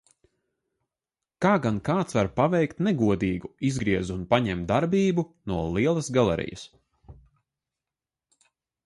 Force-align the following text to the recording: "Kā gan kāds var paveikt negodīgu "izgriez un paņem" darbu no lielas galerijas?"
"Kā 1.45 1.49
gan 1.65 1.75
kāds 1.89 2.15
var 2.17 2.29
paveikt 2.39 2.81
negodīgu 2.87 3.51
"izgriez 3.69 4.09
un 4.15 4.23
paņem" 4.31 4.63
darbu 4.73 5.27
no 5.53 5.61
lielas 5.77 6.11
galerijas?" 6.17 6.65